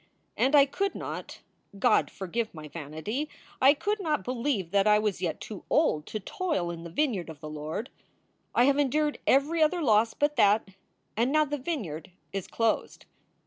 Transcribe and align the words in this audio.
And 0.35 0.55
I 0.55 0.65
could 0.65 0.95
not 0.95 1.41
God 1.77 2.09
forgive 2.09 2.55
my 2.55 2.67
vanity 2.67 3.29
I 3.61 3.75
could 3.75 3.99
not 4.01 4.23
believe 4.23 4.71
that 4.71 4.87
I 4.87 4.97
was 4.97 5.21
yet 5.21 5.39
too 5.39 5.63
old 5.69 6.07
to 6.07 6.19
toil 6.19 6.71
in 6.71 6.81
the 6.83 6.89
vineyard 6.89 7.29
of 7.29 7.39
the 7.39 7.47
Lord. 7.47 7.91
I 8.55 8.63
have 8.63 8.79
endured 8.79 9.19
every 9.27 9.61
other 9.61 9.83
loss 9.83 10.15
but 10.15 10.37
that, 10.37 10.69
and 11.15 11.31
now 11.31 11.45
the 11.45 11.59
vineyard 11.59 12.09
is 12.33 12.47
closed. 12.47 13.05